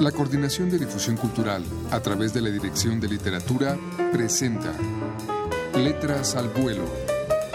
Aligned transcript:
La 0.00 0.12
Coordinación 0.12 0.68
de 0.68 0.78
Difusión 0.78 1.16
Cultural, 1.16 1.64
a 1.90 2.00
través 2.00 2.34
de 2.34 2.42
la 2.42 2.50
Dirección 2.50 3.00
de 3.00 3.08
Literatura, 3.08 3.78
presenta 4.12 4.70
Letras 5.74 6.36
al 6.36 6.48
Vuelo, 6.50 6.84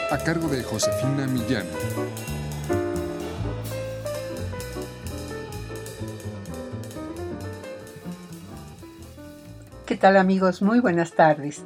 a 0.09 0.17
cargo 0.17 0.47
de 0.47 0.63
Josefina 0.63 1.27
Millán. 1.27 1.67
¿Qué 9.85 9.95
tal 9.95 10.17
amigos? 10.17 10.63
Muy 10.63 10.79
buenas 10.79 11.13
tardes. 11.13 11.63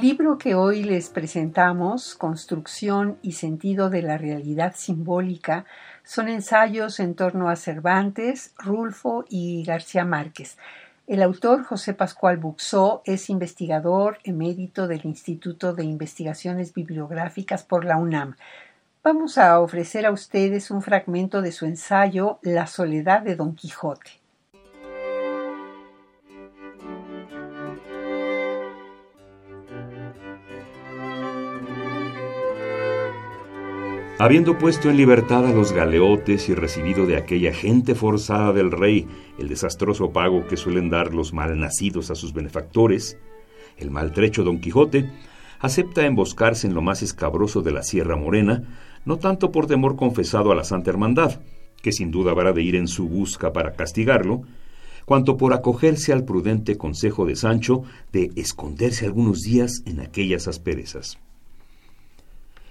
El 0.00 0.06
libro 0.06 0.38
que 0.38 0.54
hoy 0.54 0.82
les 0.82 1.10
presentamos, 1.10 2.14
Construcción 2.14 3.18
y 3.20 3.32
Sentido 3.32 3.90
de 3.90 4.00
la 4.00 4.16
Realidad 4.16 4.72
Simbólica, 4.74 5.66
son 6.04 6.30
ensayos 6.30 7.00
en 7.00 7.14
torno 7.14 7.50
a 7.50 7.56
Cervantes, 7.56 8.54
Rulfo 8.56 9.26
y 9.28 9.62
García 9.62 10.06
Márquez. 10.06 10.56
El 11.06 11.22
autor, 11.22 11.64
José 11.64 11.92
Pascual 11.92 12.38
Buxó, 12.38 13.02
es 13.04 13.28
investigador 13.28 14.16
emérito 14.24 14.88
del 14.88 15.04
Instituto 15.04 15.74
de 15.74 15.84
Investigaciones 15.84 16.72
Bibliográficas 16.72 17.62
por 17.62 17.84
la 17.84 17.98
UNAM. 17.98 18.36
Vamos 19.04 19.36
a 19.36 19.60
ofrecer 19.60 20.06
a 20.06 20.12
ustedes 20.12 20.70
un 20.70 20.80
fragmento 20.80 21.42
de 21.42 21.52
su 21.52 21.66
ensayo 21.66 22.38
La 22.40 22.66
soledad 22.66 23.20
de 23.20 23.36
Don 23.36 23.54
Quijote. 23.54 24.19
Habiendo 34.22 34.58
puesto 34.58 34.90
en 34.90 34.98
libertad 34.98 35.46
a 35.46 35.50
los 35.50 35.72
galeotes 35.72 36.50
y 36.50 36.54
recibido 36.54 37.06
de 37.06 37.16
aquella 37.16 37.54
gente 37.54 37.94
forzada 37.94 38.52
del 38.52 38.70
rey 38.70 39.08
el 39.38 39.48
desastroso 39.48 40.10
pago 40.12 40.46
que 40.46 40.58
suelen 40.58 40.90
dar 40.90 41.14
los 41.14 41.32
malnacidos 41.32 42.10
a 42.10 42.14
sus 42.14 42.34
benefactores, 42.34 43.16
el 43.78 43.90
maltrecho 43.90 44.44
Don 44.44 44.60
Quijote 44.60 45.10
acepta 45.58 46.04
emboscarse 46.04 46.66
en 46.66 46.74
lo 46.74 46.82
más 46.82 47.00
escabroso 47.00 47.62
de 47.62 47.72
la 47.72 47.82
Sierra 47.82 48.14
Morena, 48.14 48.62
no 49.06 49.16
tanto 49.16 49.50
por 49.50 49.66
temor 49.66 49.96
confesado 49.96 50.52
a 50.52 50.54
la 50.54 50.64
Santa 50.64 50.90
Hermandad, 50.90 51.40
que 51.80 51.90
sin 51.90 52.10
duda 52.10 52.32
habrá 52.32 52.52
de 52.52 52.60
ir 52.60 52.76
en 52.76 52.88
su 52.88 53.08
busca 53.08 53.54
para 53.54 53.72
castigarlo, 53.72 54.42
cuanto 55.06 55.38
por 55.38 55.54
acogerse 55.54 56.12
al 56.12 56.26
prudente 56.26 56.76
consejo 56.76 57.24
de 57.24 57.36
Sancho 57.36 57.84
de 58.12 58.32
esconderse 58.36 59.06
algunos 59.06 59.40
días 59.40 59.82
en 59.86 60.00
aquellas 60.00 60.46
asperezas. 60.46 61.18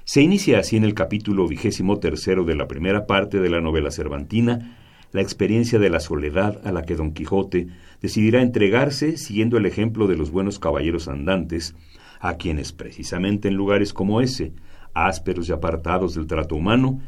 Se 0.09 0.23
inicia 0.23 0.57
así 0.57 0.75
en 0.75 0.85
el 0.85 0.95
capítulo 0.95 1.47
vigésimo 1.47 1.99
tercero 1.99 2.43
de 2.43 2.55
la 2.55 2.67
primera 2.67 3.05
parte 3.05 3.39
de 3.39 3.47
la 3.47 3.61
novela 3.61 3.91
cervantina 3.91 4.75
la 5.11 5.21
experiencia 5.21 5.77
de 5.77 5.91
la 5.91 5.99
soledad 5.99 6.65
a 6.65 6.71
la 6.71 6.81
que 6.81 6.95
Don 6.95 7.13
Quijote 7.13 7.67
decidirá 8.01 8.41
entregarse 8.41 9.17
siguiendo 9.17 9.57
el 9.57 9.67
ejemplo 9.67 10.07
de 10.07 10.17
los 10.17 10.31
buenos 10.31 10.57
caballeros 10.57 11.07
andantes, 11.07 11.75
a 12.19 12.37
quienes 12.37 12.71
precisamente 12.71 13.49
en 13.49 13.53
lugares 13.53 13.93
como 13.93 14.19
ese, 14.19 14.51
ásperos 14.95 15.47
y 15.47 15.51
apartados 15.51 16.15
del 16.15 16.25
trato 16.25 16.55
humano, 16.55 16.99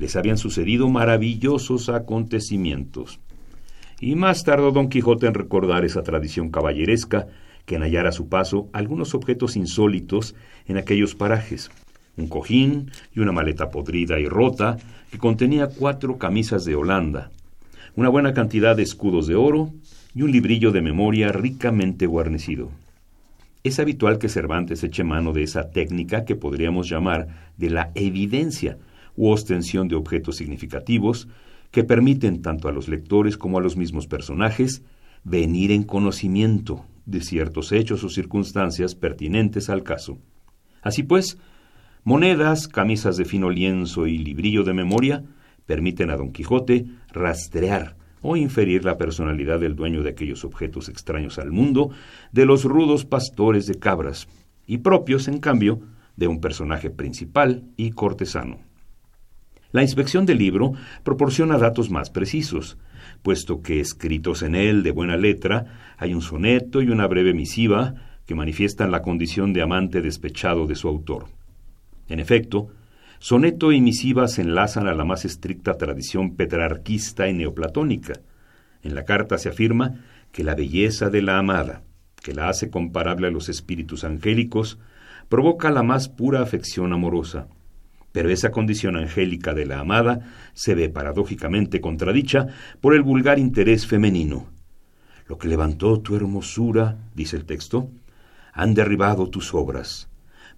les 0.00 0.16
habían 0.16 0.36
sucedido 0.36 0.88
maravillosos 0.88 1.88
acontecimientos. 1.88 3.20
Y 4.00 4.16
más 4.16 4.42
tardó 4.42 4.72
Don 4.72 4.88
Quijote 4.88 5.28
en 5.28 5.34
recordar 5.34 5.84
esa 5.84 6.02
tradición 6.02 6.50
caballeresca 6.50 7.28
que 7.66 7.76
en 7.76 7.82
hallar 7.82 8.08
a 8.08 8.12
su 8.12 8.28
paso 8.28 8.68
algunos 8.72 9.14
objetos 9.14 9.54
insólitos 9.54 10.34
en 10.66 10.76
aquellos 10.76 11.14
parajes, 11.14 11.70
un 12.18 12.28
cojín 12.28 12.90
y 13.14 13.20
una 13.20 13.32
maleta 13.32 13.70
podrida 13.70 14.18
y 14.18 14.26
rota 14.26 14.76
que 15.10 15.18
contenía 15.18 15.68
cuatro 15.68 16.18
camisas 16.18 16.64
de 16.64 16.74
Holanda, 16.74 17.30
una 17.96 18.08
buena 18.08 18.34
cantidad 18.34 18.76
de 18.76 18.82
escudos 18.82 19.26
de 19.26 19.36
oro 19.36 19.72
y 20.14 20.22
un 20.22 20.32
librillo 20.32 20.72
de 20.72 20.82
memoria 20.82 21.32
ricamente 21.32 22.06
guarnecido. 22.06 22.70
Es 23.64 23.78
habitual 23.78 24.18
que 24.18 24.28
Cervantes 24.28 24.84
eche 24.84 25.04
mano 25.04 25.32
de 25.32 25.42
esa 25.42 25.70
técnica 25.70 26.24
que 26.24 26.36
podríamos 26.36 26.88
llamar 26.88 27.52
de 27.56 27.70
la 27.70 27.90
evidencia 27.94 28.78
u 29.16 29.30
ostensión 29.30 29.88
de 29.88 29.96
objetos 29.96 30.36
significativos 30.36 31.28
que 31.70 31.84
permiten 31.84 32.40
tanto 32.40 32.68
a 32.68 32.72
los 32.72 32.88
lectores 32.88 33.36
como 33.36 33.58
a 33.58 33.60
los 33.60 33.76
mismos 33.76 34.06
personajes 34.06 34.82
venir 35.24 35.72
en 35.72 35.82
conocimiento 35.82 36.84
de 37.04 37.20
ciertos 37.20 37.72
hechos 37.72 38.04
o 38.04 38.08
circunstancias 38.08 38.94
pertinentes 38.94 39.68
al 39.68 39.82
caso. 39.82 40.18
Así 40.82 41.02
pues, 41.02 41.38
Monedas, 42.08 42.68
camisas 42.68 43.18
de 43.18 43.26
fino 43.26 43.50
lienzo 43.50 44.06
y 44.06 44.16
librillo 44.16 44.64
de 44.64 44.72
memoria 44.72 45.24
permiten 45.66 46.08
a 46.08 46.16
Don 46.16 46.32
Quijote 46.32 46.86
rastrear 47.12 47.96
o 48.22 48.34
inferir 48.34 48.82
la 48.82 48.96
personalidad 48.96 49.60
del 49.60 49.76
dueño 49.76 50.02
de 50.02 50.08
aquellos 50.08 50.42
objetos 50.42 50.88
extraños 50.88 51.38
al 51.38 51.52
mundo 51.52 51.90
de 52.32 52.46
los 52.46 52.64
rudos 52.64 53.04
pastores 53.04 53.66
de 53.66 53.74
cabras, 53.74 54.26
y 54.66 54.78
propios, 54.78 55.28
en 55.28 55.38
cambio, 55.38 55.80
de 56.16 56.28
un 56.28 56.40
personaje 56.40 56.88
principal 56.88 57.64
y 57.76 57.90
cortesano. 57.90 58.60
La 59.72 59.82
inspección 59.82 60.24
del 60.24 60.38
libro 60.38 60.72
proporciona 61.02 61.58
datos 61.58 61.90
más 61.90 62.08
precisos, 62.08 62.78
puesto 63.20 63.60
que 63.60 63.80
escritos 63.80 64.42
en 64.42 64.54
él 64.54 64.82
de 64.82 64.92
buena 64.92 65.18
letra 65.18 65.94
hay 65.98 66.14
un 66.14 66.22
soneto 66.22 66.80
y 66.80 66.88
una 66.88 67.06
breve 67.06 67.34
misiva 67.34 67.96
que 68.24 68.34
manifiestan 68.34 68.90
la 68.90 69.02
condición 69.02 69.52
de 69.52 69.60
amante 69.60 70.00
despechado 70.00 70.66
de 70.66 70.74
su 70.74 70.88
autor. 70.88 71.37
En 72.08 72.20
efecto, 72.20 72.68
soneto 73.18 73.72
y 73.72 73.80
misiva 73.80 74.28
se 74.28 74.42
enlazan 74.42 74.88
a 74.88 74.94
la 74.94 75.04
más 75.04 75.24
estricta 75.24 75.76
tradición 75.76 76.36
petrarquista 76.36 77.28
y 77.28 77.34
neoplatónica. 77.34 78.14
En 78.82 78.94
la 78.94 79.04
carta 79.04 79.38
se 79.38 79.48
afirma 79.48 80.00
que 80.32 80.44
la 80.44 80.54
belleza 80.54 81.10
de 81.10 81.22
la 81.22 81.38
amada, 81.38 81.82
que 82.22 82.34
la 82.34 82.48
hace 82.48 82.70
comparable 82.70 83.28
a 83.28 83.30
los 83.30 83.48
espíritus 83.48 84.04
angélicos, 84.04 84.78
provoca 85.28 85.70
la 85.70 85.82
más 85.82 86.08
pura 86.08 86.42
afección 86.42 86.92
amorosa. 86.92 87.48
Pero 88.12 88.30
esa 88.30 88.50
condición 88.50 88.96
angélica 88.96 89.52
de 89.52 89.66
la 89.66 89.80
amada 89.80 90.20
se 90.54 90.74
ve 90.74 90.88
paradójicamente 90.88 91.80
contradicha 91.80 92.46
por 92.80 92.94
el 92.94 93.02
vulgar 93.02 93.38
interés 93.38 93.86
femenino. 93.86 94.46
Lo 95.26 95.36
que 95.36 95.48
levantó 95.48 96.00
tu 96.00 96.16
hermosura, 96.16 96.96
dice 97.14 97.36
el 97.36 97.44
texto, 97.44 97.90
han 98.54 98.72
derribado 98.74 99.28
tus 99.28 99.52
obras. 99.52 100.08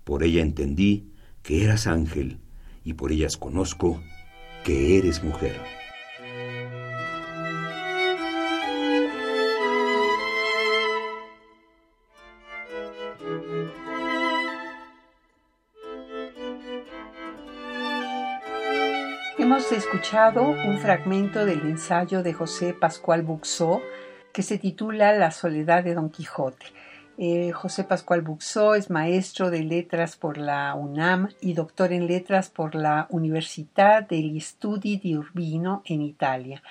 Por 0.04 0.22
ella 0.22 0.42
entendí 0.42 1.10
que 1.42 1.64
eras 1.64 1.86
ángel 1.86 2.38
y 2.84 2.94
por 2.94 3.12
ellas 3.12 3.36
conozco 3.36 4.00
que 4.64 4.98
eres 4.98 5.22
mujer. 5.22 5.56
Hemos 19.38 19.72
escuchado 19.72 20.42
un 20.42 20.78
fragmento 20.78 21.44
del 21.44 21.60
ensayo 21.60 22.22
de 22.22 22.32
José 22.32 22.74
Pascual 22.74 23.22
Buxó 23.22 23.82
que 24.32 24.42
se 24.42 24.58
titula 24.58 25.12
La 25.12 25.30
soledad 25.30 25.82
de 25.82 25.94
Don 25.94 26.10
Quijote. 26.10 26.66
Eh, 27.22 27.52
José 27.52 27.84
Pascual 27.84 28.22
Buxó 28.22 28.74
es 28.74 28.88
maestro 28.88 29.50
de 29.50 29.62
letras 29.62 30.16
por 30.16 30.38
la 30.38 30.74
UNAM 30.74 31.28
y 31.42 31.52
doctor 31.52 31.92
en 31.92 32.06
letras 32.06 32.48
por 32.48 32.74
la 32.74 33.08
Universidad 33.10 34.08
degli 34.08 34.40
Studi 34.40 34.96
di 34.96 35.18
Urbino 35.18 35.82
en 35.84 36.00
Italia. 36.00 36.62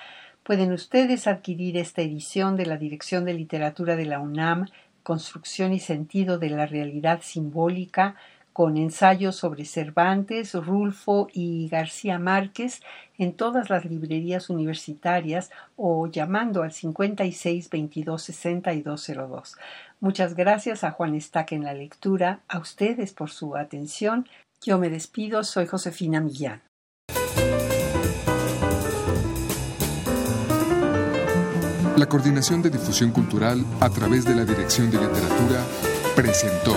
Pueden 0.42 0.72
ustedes 0.72 1.28
adquirir 1.28 1.76
esta 1.76 2.02
edición 2.02 2.56
de 2.56 2.66
la 2.66 2.78
Dirección 2.78 3.24
de 3.24 3.34
Literatura 3.34 3.94
de 3.94 4.06
la 4.06 4.18
UNAM, 4.18 4.66
Construcción 5.04 5.72
y 5.72 5.78
Sentido 5.78 6.36
de 6.40 6.50
la 6.50 6.66
Realidad 6.66 7.20
Simbólica, 7.22 8.16
con 8.60 8.76
ensayos 8.76 9.36
sobre 9.36 9.64
Cervantes, 9.64 10.52
Rulfo 10.52 11.28
y 11.32 11.66
García 11.70 12.18
Márquez 12.18 12.82
en 13.16 13.32
todas 13.32 13.70
las 13.70 13.86
librerías 13.86 14.50
universitarias 14.50 15.50
o 15.76 16.08
llamando 16.08 16.62
al 16.62 16.70
56 16.70 17.70
22 17.70 18.22
6202. 18.22 19.56
Muchas 20.00 20.34
gracias 20.34 20.84
a 20.84 20.90
Juan 20.90 21.14
Estaque 21.14 21.54
en 21.54 21.64
la 21.64 21.72
lectura, 21.72 22.40
a 22.48 22.58
ustedes 22.58 23.14
por 23.14 23.30
su 23.30 23.56
atención. 23.56 24.28
Yo 24.60 24.76
me 24.76 24.90
despido, 24.90 25.42
soy 25.42 25.66
Josefina 25.66 26.20
Millán. 26.20 26.60
La 31.96 32.06
Coordinación 32.06 32.60
de 32.60 32.68
Difusión 32.68 33.10
Cultural 33.10 33.64
a 33.80 33.88
través 33.88 34.26
de 34.26 34.34
la 34.34 34.44
Dirección 34.44 34.90
de 34.90 34.98
Literatura 34.98 35.64
presentó 36.14 36.76